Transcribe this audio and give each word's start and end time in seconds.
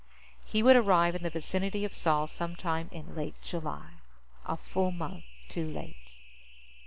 He 0.43 0.63
would 0.63 0.75
arrive 0.75 1.13
in 1.13 1.21
the 1.21 1.29
vicinity 1.29 1.85
of 1.85 1.93
Sol 1.93 2.25
some 2.25 2.55
time 2.55 2.89
in 2.91 3.13
late 3.15 3.39
July 3.43 3.99
a 4.47 4.57
full 4.57 4.89
month 4.89 5.25
too 5.47 5.63
late. 5.67 6.17